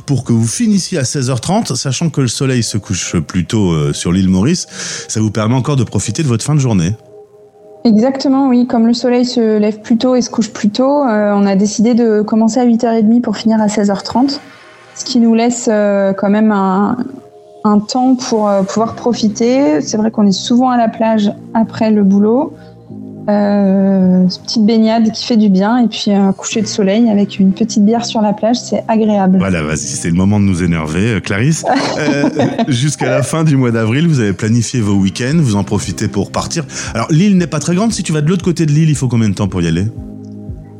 pour 0.05 0.23
que 0.23 0.31
vous 0.31 0.47
finissiez 0.47 0.99
à 0.99 1.01
16h30, 1.01 1.75
sachant 1.75 2.09
que 2.09 2.21
le 2.21 2.27
soleil 2.27 2.63
se 2.63 2.77
couche 2.77 3.17
plus 3.19 3.45
tôt 3.45 3.71
euh, 3.71 3.93
sur 3.93 4.11
l'île 4.11 4.29
Maurice. 4.29 4.67
Ça 5.09 5.19
vous 5.19 5.31
permet 5.31 5.55
encore 5.55 5.75
de 5.75 5.83
profiter 5.83 6.23
de 6.23 6.27
votre 6.27 6.45
fin 6.45 6.55
de 6.55 6.59
journée. 6.59 6.95
Exactement, 7.83 8.47
oui. 8.47 8.67
Comme 8.67 8.87
le 8.87 8.93
soleil 8.93 9.25
se 9.25 9.57
lève 9.57 9.81
plus 9.81 9.97
tôt 9.97 10.15
et 10.15 10.21
se 10.21 10.29
couche 10.29 10.51
plus 10.51 10.69
tôt, 10.69 11.03
euh, 11.03 11.33
on 11.33 11.45
a 11.45 11.55
décidé 11.55 11.95
de 11.95 12.21
commencer 12.21 12.59
à 12.59 12.65
8h30 12.65 13.21
pour 13.21 13.35
finir 13.35 13.59
à 13.59 13.67
16h30, 13.67 14.39
ce 14.95 15.03
qui 15.03 15.19
nous 15.19 15.33
laisse 15.33 15.67
euh, 15.69 16.13
quand 16.13 16.29
même 16.29 16.51
un, 16.51 16.97
un 17.65 17.79
temps 17.79 18.15
pour 18.15 18.49
pouvoir 18.69 18.95
profiter. 18.95 19.81
C'est 19.81 19.97
vrai 19.97 20.11
qu'on 20.11 20.27
est 20.27 20.31
souvent 20.31 20.69
à 20.69 20.77
la 20.77 20.87
plage 20.87 21.33
après 21.53 21.91
le 21.91 22.03
boulot. 22.03 22.53
Euh, 23.29 24.27
petite 24.43 24.65
baignade 24.65 25.11
qui 25.11 25.25
fait 25.25 25.37
du 25.37 25.47
bien 25.47 25.77
et 25.77 25.87
puis 25.87 26.11
un 26.11 26.33
coucher 26.33 26.61
de 26.61 26.67
soleil 26.67 27.09
avec 27.09 27.39
une 27.39 27.53
petite 27.53 27.85
bière 27.85 28.05
sur 28.05 28.21
la 28.21 28.33
plage, 28.33 28.57
c'est 28.57 28.83
agréable. 28.89 29.37
Voilà, 29.37 29.63
vas-y, 29.63 29.77
c'est 29.77 30.09
le 30.09 30.15
moment 30.15 30.41
de 30.41 30.45
nous 30.45 30.61
énerver. 30.61 31.13
Euh, 31.13 31.19
Clarisse, 31.21 31.63
euh, 31.97 32.29
jusqu'à 32.67 33.09
la 33.09 33.23
fin 33.23 33.45
du 33.45 33.55
mois 33.55 33.71
d'avril, 33.71 34.07
vous 34.07 34.19
avez 34.19 34.33
planifié 34.33 34.81
vos 34.81 34.95
week-ends, 34.95 35.37
vous 35.37 35.55
en 35.55 35.63
profitez 35.63 36.09
pour 36.09 36.31
partir. 36.31 36.65
Alors 36.93 37.07
l'île 37.11 37.37
n'est 37.37 37.47
pas 37.47 37.59
très 37.59 37.75
grande, 37.75 37.93
si 37.93 38.03
tu 38.03 38.11
vas 38.11 38.19
de 38.19 38.27
l'autre 38.27 38.43
côté 38.43 38.65
de 38.65 38.71
l'île, 38.71 38.89
il 38.89 38.95
faut 38.95 39.07
combien 39.07 39.29
de 39.29 39.35
temps 39.35 39.47
pour 39.47 39.61
y 39.61 39.67
aller? 39.67 39.85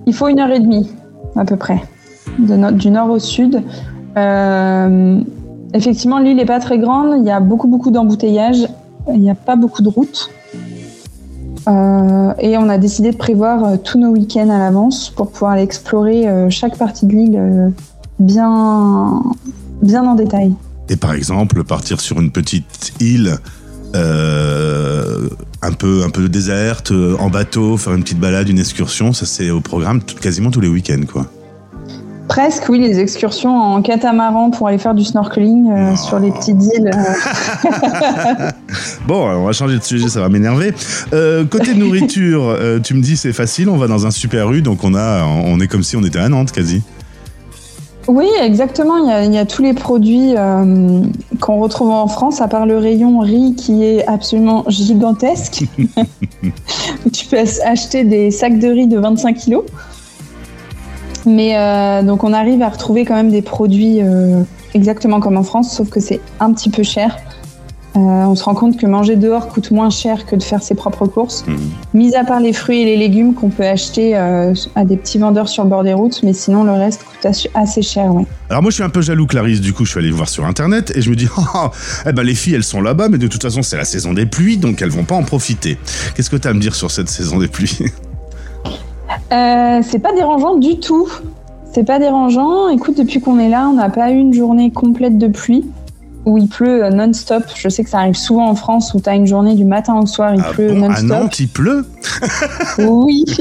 Il 0.06 0.14
faut 0.14 0.28
une 0.28 0.40
heure 0.40 0.52
et 0.52 0.60
demie 0.60 0.90
à 1.38 1.46
peu 1.46 1.56
près, 1.56 1.82
de 2.40 2.72
du 2.72 2.92
nord 2.92 3.10
au 3.10 3.20
sud. 3.20 3.62
Euh, 4.18 5.22
effectivement, 5.74 6.20
l'île 6.20 6.36
n'est 6.36 6.46
pas 6.46 6.60
très 6.60 6.78
grande, 6.78 7.20
il 7.20 7.26
y 7.26 7.32
a 7.32 7.40
beaucoup 7.40 7.70
beaucoup 7.70 7.90
d'embouteillages, 7.90 8.68
il 9.14 9.22
n'y 9.22 9.32
a 9.32 9.36
pas 9.36 9.56
beaucoup 9.56 9.82
de 9.82 9.88
routes. 9.88 10.30
Euh, 11.68 12.34
et 12.40 12.58
on 12.58 12.68
a 12.70 12.78
décidé 12.78 13.12
de 13.12 13.18
prévoir 13.18 13.64
euh, 13.64 13.78
tous 13.78 13.98
nos 13.98 14.10
week-ends 14.10 14.50
à 14.50 14.58
l'avance 14.58 15.10
pour 15.10 15.32
pouvoir 15.32 15.54
aller 15.54 15.64
explorer 15.64 16.28
euh, 16.28 16.50
chaque 16.50 16.78
partie 16.78 17.06
de 17.06 17.14
l'île 17.14 17.74
bien, 18.20 19.24
bien 19.82 20.04
en 20.04 20.16
détail. 20.16 20.54
Et 20.90 20.98
par 20.98 21.14
exemple, 21.14 21.64
partir 21.64 22.02
sur 22.02 22.20
une 22.20 22.32
petite 22.32 22.94
île 23.00 23.38
un 23.96 25.72
peu 25.72 26.04
un 26.04 26.10
peu 26.10 26.28
déserte, 26.28 26.92
en 27.20 27.30
bateau, 27.30 27.78
faire 27.78 27.94
une 27.94 28.04
petite 28.04 28.20
balade, 28.20 28.50
une 28.50 28.60
excursion, 28.60 29.14
ça 29.14 29.26
c'est 29.26 29.52
au 29.52 29.62
programme 29.62 30.02
quasiment 30.02 30.50
tous 30.50 30.62
les 30.62 30.68
week-ends, 30.68 31.06
quoi. 31.12 31.28
Presque, 32.34 32.68
oui, 32.68 32.80
les 32.80 33.00
excursions 33.00 33.56
en 33.56 33.84
catamaran 33.84 34.50
pour 34.50 34.68
aller 34.68 34.80
faire 34.80 34.96
du 34.96 35.04
snorkeling 35.04 35.70
euh, 35.70 35.92
Oh. 35.94 35.96
sur 35.96 36.18
les 36.18 36.32
petites 36.32 36.64
îles. 36.64 36.90
Bon, 39.08 39.28
on 39.30 39.46
va 39.46 39.52
changer 39.52 39.78
de 39.78 39.84
sujet, 39.84 40.10
ça 40.10 40.20
va 40.20 40.30
m'énerver. 40.30 40.74
Euh, 41.14 41.46
côté 41.46 41.76
nourriture, 41.76 42.46
euh, 42.46 42.80
tu 42.80 42.96
me 42.96 43.04
dis 43.04 43.18
c'est 43.18 43.34
facile, 43.34 43.70
on 43.70 43.78
va 43.78 43.86
dans 43.86 44.08
un 44.08 44.12
super 44.12 44.52
U, 44.52 44.64
donc 44.64 44.84
on 44.84 44.96
a, 44.96 45.24
on 45.24 45.60
est 45.60 45.68
comme 45.68 45.84
si 45.84 45.96
on 45.96 46.04
était 46.04 46.18
à 46.18 46.28
Nantes 46.28 46.52
quasi. 46.52 46.82
Oui, 48.08 48.26
exactement. 48.42 48.98
Il 48.98 49.10
y 49.10 49.12
a, 49.12 49.26
il 49.26 49.34
y 49.34 49.38
a 49.38 49.46
tous 49.46 49.62
les 49.62 49.74
produits 49.74 50.34
euh, 50.36 51.04
qu'on 51.40 51.60
retrouve 51.60 51.92
en 51.92 52.08
France, 52.08 52.42
à 52.42 52.48
part 52.48 52.66
le 52.66 52.80
rayon 52.80 53.20
riz 53.20 53.54
qui 53.56 53.84
est 53.84 54.08
absolument 54.08 54.64
gigantesque. 54.70 55.66
tu 57.14 57.28
peux 57.28 57.38
acheter 57.64 58.04
des 58.06 58.32
sacs 58.32 58.58
de 58.58 58.70
riz 58.70 58.88
de 58.88 58.98
25 58.98 59.36
kilos. 59.36 59.66
Mais 61.26 61.56
euh, 61.58 62.04
donc 62.04 62.24
on 62.24 62.34
arrive 62.34 62.62
à 62.62 62.70
retrouver 62.70 63.06
quand 63.06 63.16
même 63.16 63.32
des 63.32 63.42
produits 63.42 64.00
euh, 64.02 64.42
exactement 64.74 65.20
comme 65.20 65.38
en 65.38 65.44
France, 65.44 65.76
sauf 65.76 65.90
que 65.90 66.00
c'est 66.00 66.20
un 66.40 66.54
petit 66.54 66.70
peu 66.70 66.84
cher. 66.84 67.18
Euh, 67.96 68.00
on 68.00 68.34
se 68.34 68.44
rend 68.44 68.56
compte 68.56 68.76
que 68.78 68.88
manger 68.88 69.16
dehors 69.16 69.50
coûte 69.50 69.70
moins 69.70 69.92
cher 69.92 70.26
que 70.26 70.36
de 70.36 70.42
faire 70.42 70.64
ses 70.64 70.74
propres 70.74 71.06
courses. 71.06 71.46
Mhm. 71.46 71.58
Mis 71.94 72.16
à 72.16 72.24
part 72.24 72.40
les 72.40 72.52
fruits 72.52 72.82
et 72.82 72.86
les 72.86 72.98
légumes 72.98 73.36
qu'on 73.36 73.50
peut 73.50 73.68
acheter 73.68 74.18
euh, 74.18 74.52
à 74.74 74.84
des 74.84 74.98
petits 74.98 75.20
vendeurs 75.20 75.48
sur 75.48 75.64
le 75.64 75.70
bord 75.70 75.84
des 75.84 75.94
routes, 75.94 76.24
mais 76.24 76.34
sinon 76.34 76.64
le 76.64 76.72
reste 76.72 77.04
coûte 77.04 77.32
assez- 77.54 77.82
cher. 77.84 78.06
Ouais. 78.16 78.26
Alors 78.50 78.64
moi 78.64 78.72
je 78.72 78.76
suis 78.76 78.84
un 78.84 78.90
peu 78.90 79.02
jaloux 79.02 79.28
Clarisse, 79.28 79.62
du 79.62 79.74
coup 79.74 79.86
je 79.86 79.92
suis 79.92 80.00
allé 80.00 80.10
voir 80.10 80.28
sur 80.28 80.44
internet 80.46 80.92
et 80.96 81.04
je 81.04 81.10
me 81.12 81.16
dis, 81.16 81.28
ah, 81.54 81.70
eh 82.08 82.14
ben 82.14 82.24
les 82.24 82.34
filles 82.34 82.56
elles 82.56 82.64
sont 82.64 82.82
là-bas, 82.82 83.10
mais 83.10 83.20
de 83.20 83.28
toute 83.28 83.44
façon 83.44 83.62
c'est 83.62 83.78
la 83.78 83.86
saison 83.86 84.14
des 84.14 84.26
pluies, 84.26 84.58
donc 84.58 84.82
elles 84.82 84.90
vont 84.90 85.04
pas 85.04 85.16
en 85.16 85.24
profiter. 85.24 85.78
Qu'est-ce 86.16 86.32
que 86.32 86.36
tu 86.38 86.48
as 86.48 86.52
à 86.52 86.54
me 86.56 86.60
dire 86.60 86.74
sur 86.74 86.90
cette 86.90 87.10
saison 87.10 87.38
des 87.38 87.48
pluies? 87.48 87.78
Euh, 89.34 89.80
c'est 89.84 90.00
pas 90.00 90.14
dérangeant 90.14 90.56
du 90.56 90.80
tout. 90.80 91.08
C'est 91.74 91.84
pas 91.84 91.98
dérangeant. 92.00 92.70
Écoute, 92.70 92.98
depuis 92.98 93.20
qu'on 93.20 93.40
est 93.40 93.50
là, 93.50 93.68
on 93.70 93.74
n'a 93.74 93.90
pas 93.90 94.12
eu 94.12 94.18
une 94.18 94.34
journée 94.34 94.70
complète 94.72 95.18
de 95.18 95.28
pluie 95.28 95.66
où 96.26 96.38
il 96.38 96.48
pleut 96.48 96.86
euh, 96.86 96.90
non-stop. 96.90 97.44
Je 97.56 97.68
sais 97.68 97.84
que 97.84 97.90
ça 97.90 97.98
arrive 98.00 98.16
souvent 98.16 98.48
en 98.48 98.56
France 98.56 98.94
où 98.94 99.02
tu 99.02 99.10
as 99.10 99.16
une 99.16 99.26
journée 99.28 99.56
du 99.56 99.66
matin 99.66 100.00
au 100.00 100.06
soir, 100.06 100.34
il 100.34 100.42
Ah 100.48 100.52
pleut 100.54 100.70
bon, 100.74 100.84
à 100.84 100.88
non-stop. 100.90 101.08
Nantes 101.10 101.40
il 101.40 101.48
pleut? 101.50 101.86
Oui. 102.78 103.26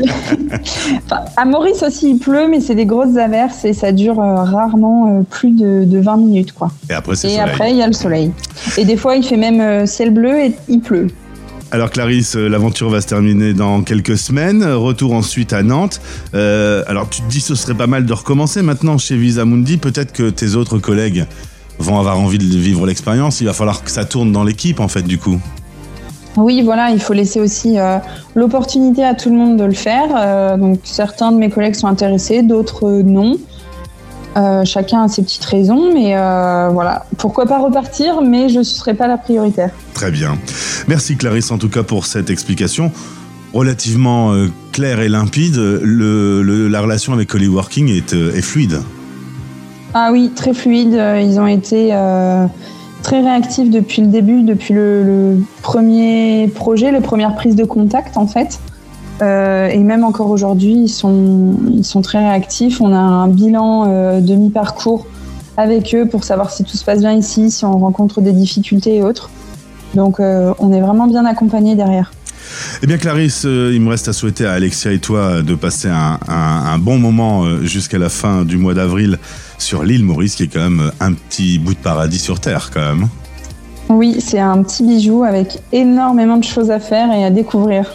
Enfin, 1.07 1.23
à 1.37 1.45
Maurice 1.45 1.83
aussi, 1.83 2.11
il 2.11 2.19
pleut, 2.19 2.49
mais 2.49 2.61
c'est 2.61 2.75
des 2.75 2.87
grosses 2.87 3.17
averses 3.17 3.65
et 3.65 3.73
ça 3.73 3.93
dure 3.93 4.21
euh, 4.21 4.35
rarement 4.45 5.07
euh, 5.21 5.23
plus 5.29 5.51
de, 5.51 5.85
de 5.85 5.99
20 5.99 6.17
minutes. 6.17 6.53
quoi. 6.53 6.71
Et 6.91 6.95
après 6.95 7.15
c'est 7.17 7.29
Et 7.29 7.37
soleil. 7.37 7.51
après, 7.51 7.71
il 7.71 7.77
y 7.77 7.83
a 7.83 7.87
le 7.87 7.93
soleil. 7.93 8.33
Et 8.79 8.85
des 8.85 8.97
fois, 8.97 9.15
il 9.17 9.23
fait 9.25 9.37
même 9.37 9.61
euh, 9.61 9.87
ciel 9.87 10.11
bleu 10.11 10.39
et 10.41 10.55
il 10.69 10.81
pleut. 10.81 11.09
Alors 11.73 11.89
Clarisse, 11.89 12.37
euh, 12.37 12.49
l'aventure 12.49 12.91
va 12.91 13.01
se 13.01 13.07
terminer 13.07 13.55
dans 13.55 13.81
quelques 13.83 14.19
semaines. 14.19 14.63
Retour 14.63 15.15
ensuite 15.15 15.55
à 15.55 15.63
Nantes. 15.63 16.03
Euh, 16.35 16.85
alors 16.87 17.09
tu 17.09 17.23
te 17.23 17.31
dis 17.31 17.41
ce 17.41 17.55
serait 17.55 17.73
pas 17.73 17.87
mal 17.87 18.05
de 18.05 18.13
recommencer 18.13 18.61
maintenant 18.61 18.99
chez 18.99 19.17
Visa 19.17 19.47
Mundi. 19.47 19.79
Peut-être 19.79 20.13
que 20.13 20.29
tes 20.29 20.55
autres 20.55 20.77
collègues 20.79 21.25
vont 21.79 21.99
avoir 21.99 22.21
envie 22.21 22.37
de 22.37 22.45
vivre 22.45 22.85
l'expérience. 22.85 23.41
Il 23.41 23.47
va 23.47 23.55
falloir 23.55 23.83
que 23.83 23.91
ça 23.91 24.05
tourne 24.05 24.33
dans 24.33 24.45
l'équipe 24.45 24.81
en 24.81 24.89
fait 24.89 25.01
du 25.01 25.17
coup. 25.17 25.41
Oui, 26.37 26.61
voilà, 26.63 26.91
il 26.91 27.01
faut 27.01 27.15
laisser 27.15 27.41
aussi 27.41 27.79
euh, 27.79 27.97
l'opportunité 28.35 29.03
à 29.03 29.15
tout 29.15 29.31
le 29.31 29.37
monde 29.37 29.57
de 29.57 29.65
le 29.65 29.73
faire. 29.73 30.59
Donc 30.59 30.81
certains 30.85 31.33
de 31.33 31.39
mes 31.39 31.49
collègues 31.49 31.75
sont 31.75 31.89
intéressés, 31.89 32.43
d'autres 32.43 33.01
non. 33.03 33.39
Euh, 34.37 34.65
chacun 34.65 35.03
a 35.03 35.09
ses 35.09 35.23
petites 35.23 35.45
raisons, 35.45 35.93
mais 35.93 36.17
euh, 36.17 36.69
voilà. 36.73 37.05
Pourquoi 37.19 37.45
pas 37.47 37.59
repartir, 37.59 38.23
mais 38.23 38.49
je 38.49 38.59
ne 38.61 38.63
serai 38.65 38.95
pas 38.95 39.07
la 39.07 39.19
prioritaire. 39.19 39.71
Très 39.93 40.11
bien. 40.11 40.39
Merci 40.89 41.17
Clarisse 41.17 41.51
en 41.51 41.59
tout 41.59 41.69
cas 41.69 41.83
pour 41.83 42.07
cette 42.07 42.31
explication 42.31 42.91
relativement 43.53 44.33
euh, 44.33 44.49
claire 44.73 45.01
et 45.01 45.09
limpide. 45.11 45.57
Le, 45.57 46.43
le- 46.43 46.69
la 46.69 46.81
relation 46.81 47.13
avec 47.13 47.35
Holly 47.35 47.49
Working 47.49 47.89
est, 47.91 48.15
est 48.15 48.41
fluide. 48.43 48.81
Ah 49.93 50.09
oui, 50.13 50.31
très 50.35 50.55
fluide. 50.55 50.95
Ils 51.21 51.39
ont 51.39 51.47
été 51.47 51.91
très 53.03 53.21
réactifs 53.21 53.69
depuis 53.69 54.01
le 54.01 54.09
début, 54.09 54.43
depuis 54.43 54.73
le, 54.73 55.03
le 55.03 55.37
premier 55.61 56.49
projet, 56.55 56.91
la 56.91 57.03
première 57.03 57.35
prise 57.35 57.57
de 57.57 57.65
contact 57.65 58.17
en 58.17 58.27
fait. 58.27 58.59
Euh, 59.23 59.69
et 59.69 59.79
même 59.79 60.05
encore 60.05 60.31
aujourd'hui, 60.31 60.75
ils 60.75 60.89
sont, 60.89 61.55
ils 61.73 61.85
sont 61.85 62.03
très 62.03 62.19
réactifs. 62.19 62.81
On 62.81 62.93
a 62.93 62.99
un 62.99 63.29
bilan 63.29 63.85
euh, 63.87 64.21
de 64.21 64.35
mi-parcours 64.35 65.07
avec 65.57 65.95
eux 65.95 66.07
pour 66.07 66.25
savoir 66.25 66.51
si 66.51 66.65
tout 66.65 66.77
se 66.77 66.85
passe 66.85 67.01
bien 67.01 67.13
ici, 67.13 67.51
si 67.51 67.65
on 67.65 67.79
rencontre 67.79 68.21
des 68.21 68.33
difficultés 68.33 68.97
et 68.97 69.03
autres. 69.03 69.31
Donc 69.95 70.19
euh, 70.19 70.53
on 70.59 70.73
est 70.73 70.81
vraiment 70.81 71.07
bien 71.07 71.25
accompagnés 71.25 71.77
derrière. 71.77 72.11
Eh 72.83 72.87
bien 72.87 72.99
Clarisse, 72.99 73.45
euh, 73.47 73.71
il 73.73 73.81
me 73.81 73.91
reste 73.91 74.09
à 74.09 74.13
souhaiter 74.13 74.45
à 74.47 74.53
Alexia 74.53 74.91
et 74.91 74.99
toi 74.99 75.43
de 75.43 75.55
passer 75.55 75.89
un, 75.89 76.19
un- 76.29 76.65
un 76.75 76.79
bon 76.79 76.99
moment 76.99 77.45
jusqu'à 77.63 77.99
la 77.99 78.09
fin 78.09 78.45
du 78.45 78.57
mois 78.57 78.75
d'avril 78.75 79.19
sur 79.59 79.85
l'île 79.85 80.05
Maurice, 80.05 80.35
qui 80.35 80.45
est 80.45 80.49
quand 80.49 80.61
même 80.69 80.91
un 80.99 81.13
petit 81.13 81.59
bout 81.59 81.75
de 81.75 81.79
paradis 81.79 82.19
sur 82.19 82.41
Terre 82.41 82.71
quand 82.75 82.81
même. 82.81 83.09
Oui, 83.89 84.17
c'est 84.21 84.41
un 84.41 84.63
petit 84.63 84.83
bijou 84.83 85.23
avec 85.23 85.61
énormément 85.71 86.39
de 86.39 86.45
choses 86.45 86.71
à 86.71 86.81
faire 86.81 87.13
et 87.13 87.25
à 87.25 87.31
découvrir. 87.31 87.87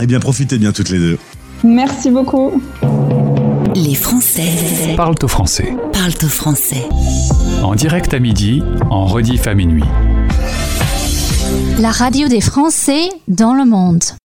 Eh 0.00 0.06
bien 0.06 0.20
profitez 0.20 0.58
bien 0.58 0.72
toutes 0.72 0.90
les 0.90 0.98
deux. 0.98 1.18
Merci 1.62 2.10
beaucoup. 2.10 2.60
Les 3.74 3.94
Français 3.94 4.94
Parle 4.96 5.14
au 5.22 5.28
français. 5.28 5.74
parlent 5.92 6.12
au 6.22 6.28
français. 6.28 6.86
En 7.62 7.74
direct 7.74 8.12
à 8.14 8.18
midi, 8.18 8.62
en 8.90 9.06
rediff 9.06 9.46
à 9.46 9.54
minuit. 9.54 9.84
La 11.80 11.90
radio 11.90 12.28
des 12.28 12.40
Français 12.40 13.08
dans 13.28 13.54
le 13.54 13.64
monde. 13.64 14.04